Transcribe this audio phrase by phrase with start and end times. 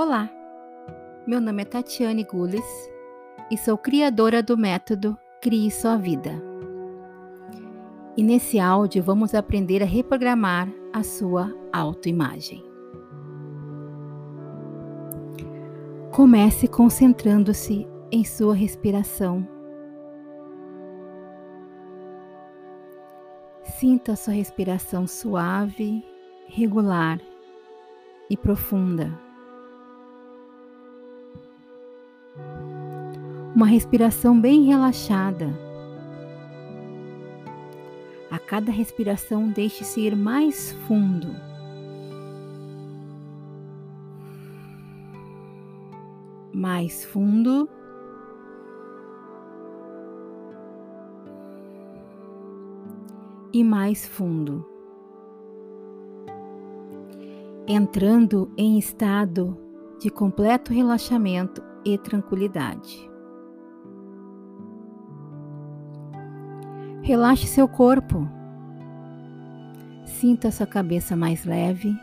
[0.00, 0.30] Olá,
[1.26, 2.64] meu nome é Tatiane Gules
[3.50, 6.40] e sou criadora do método Crie Sua Vida.
[8.16, 12.62] E nesse áudio vamos aprender a reprogramar a sua autoimagem.
[16.12, 19.44] Comece concentrando-se em sua respiração.
[23.64, 26.06] Sinta sua respiração suave,
[26.46, 27.20] regular
[28.30, 29.26] e profunda.
[33.58, 35.52] Uma respiração bem relaxada.
[38.30, 41.34] A cada respiração, deixe-se ir mais fundo.
[46.54, 47.68] Mais fundo.
[53.52, 54.64] E mais fundo.
[57.66, 59.58] Entrando em estado
[59.98, 63.07] de completo relaxamento e tranquilidade.
[67.08, 68.28] Relaxe seu corpo.
[70.04, 71.96] Sinta sua cabeça mais leve,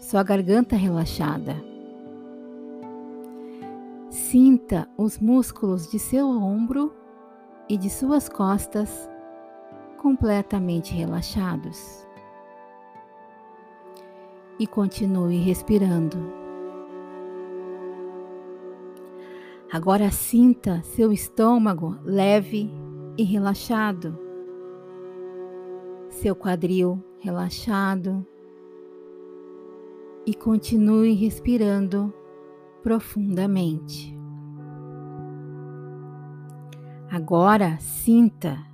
[0.00, 1.54] sua garganta relaxada.
[4.08, 6.94] Sinta os músculos de seu ombro
[7.68, 9.06] e de suas costas
[9.98, 12.08] completamente relaxados.
[14.58, 16.16] E continue respirando.
[19.70, 22.87] Agora sinta seu estômago leve
[23.18, 24.16] e relaxado,
[26.08, 28.24] seu quadril relaxado
[30.24, 32.14] e continue respirando
[32.80, 34.16] profundamente.
[37.10, 38.64] Agora sinta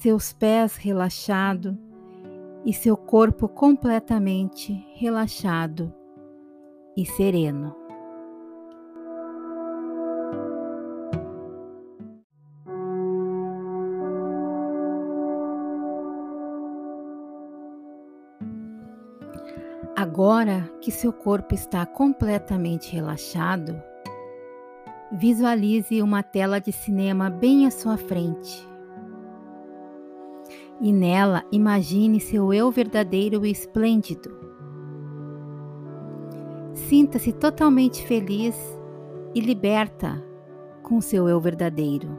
[0.00, 1.76] seus pés relaxados
[2.64, 5.92] e seu corpo completamente relaxado
[6.96, 7.85] e sereno.
[19.98, 23.82] Agora que seu corpo está completamente relaxado,
[25.10, 28.68] visualize uma tela de cinema bem à sua frente.
[30.82, 34.36] E nela imagine seu eu verdadeiro e esplêndido.
[36.74, 38.54] Sinta-se totalmente feliz
[39.34, 40.22] e liberta
[40.82, 42.18] com seu eu verdadeiro.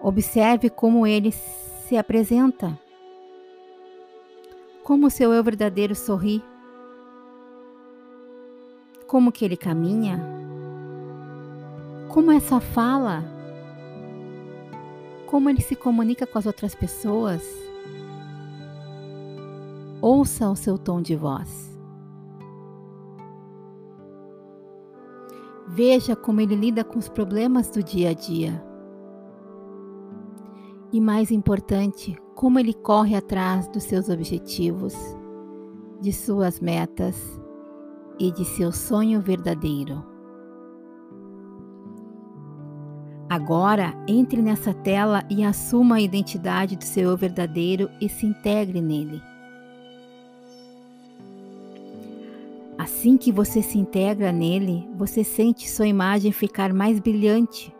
[0.00, 2.78] Observe como ele se apresenta
[4.84, 6.44] como seu eu verdadeiro sorri?
[9.06, 10.20] Como que ele caminha?
[12.10, 13.24] Como essa fala?
[15.26, 17.42] Como ele se comunica com as outras pessoas?
[20.02, 21.74] Ouça o seu tom de voz.
[25.66, 28.62] Veja como ele lida com os problemas do dia a dia.
[30.92, 34.94] E mais importante, como ele corre atrás dos seus objetivos,
[36.02, 37.16] de suas metas
[38.18, 40.04] e de seu sonho verdadeiro.
[43.30, 48.82] Agora, entre nessa tela e assuma a identidade do seu eu verdadeiro e se integre
[48.82, 49.22] nele.
[52.76, 57.74] Assim que você se integra nele, você sente sua imagem ficar mais brilhante.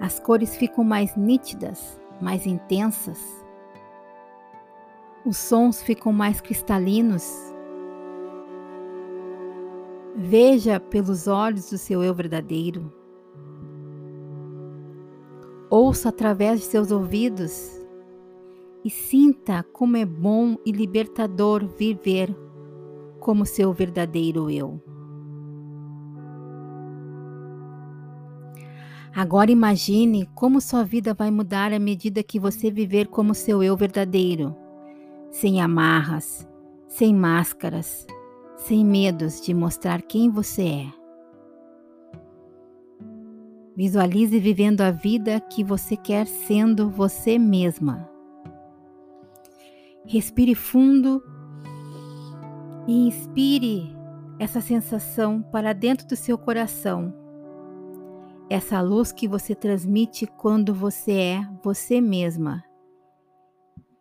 [0.00, 3.44] As cores ficam mais nítidas mais intensas.
[5.24, 7.24] Os sons ficam mais cristalinos.
[10.14, 12.92] Veja pelos olhos do seu eu verdadeiro.
[15.68, 17.84] Ouça através de seus ouvidos
[18.84, 22.34] e sinta como é bom e libertador viver
[23.18, 24.80] como seu verdadeiro eu.
[29.16, 33.74] Agora imagine como sua vida vai mudar à medida que você viver como seu eu
[33.74, 34.54] verdadeiro,
[35.30, 36.46] sem amarras,
[36.86, 38.06] sem máscaras,
[38.58, 40.86] sem medos de mostrar quem você é.
[43.74, 48.06] Visualize vivendo a vida que você quer sendo você mesma.
[50.04, 51.24] Respire fundo
[52.86, 53.96] e inspire
[54.38, 57.24] essa sensação para dentro do seu coração
[58.48, 62.62] essa luz que você transmite quando você é você mesma.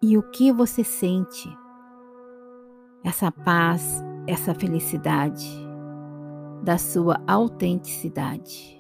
[0.02, 1.50] E o que você sente?
[3.04, 5.48] Essa paz, essa felicidade
[6.64, 8.75] da sua autenticidade.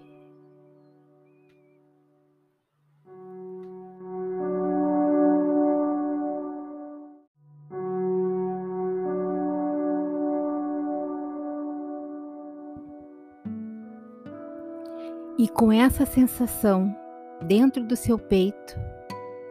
[15.37, 16.95] E com essa sensação
[17.41, 18.79] dentro do seu peito,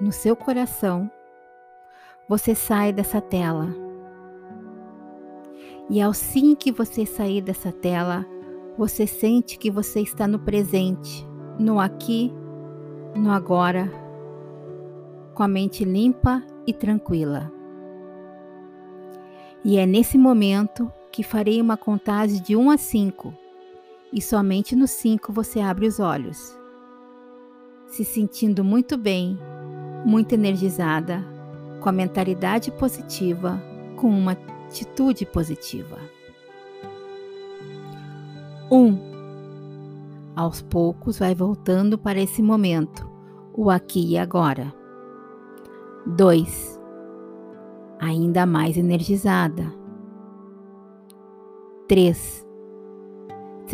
[0.00, 1.10] no seu coração,
[2.26, 3.68] você sai dessa tela.
[5.90, 8.24] E ao sim que você sair dessa tela,
[8.78, 11.28] você sente que você está no presente,
[11.58, 12.32] no aqui,
[13.14, 13.92] no agora,
[15.34, 17.52] com a mente limpa e tranquila.
[19.62, 23.34] E é nesse momento que farei uma contagem de 1 a 5,
[24.14, 26.56] e somente no 5 você abre os olhos,
[27.88, 29.36] se sentindo muito bem,
[30.06, 31.24] muito energizada,
[31.80, 33.60] com a mentalidade positiva,
[33.96, 35.98] com uma atitude positiva.
[38.70, 38.76] 1.
[38.76, 38.98] Um,
[40.36, 43.10] aos poucos vai voltando para esse momento,
[43.52, 44.72] o aqui e agora.
[46.06, 46.80] 2.
[47.98, 49.72] Ainda mais energizada.
[51.88, 52.43] 3.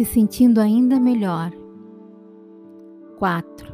[0.01, 1.53] Se sentindo ainda melhor.
[3.19, 3.71] 4.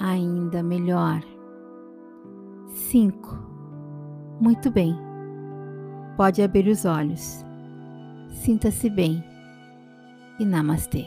[0.00, 1.22] Ainda melhor.
[2.66, 3.38] 5.
[4.40, 4.96] Muito bem.
[6.16, 7.44] Pode abrir os olhos.
[8.30, 9.22] Sinta-se bem.
[10.40, 11.06] E namastê.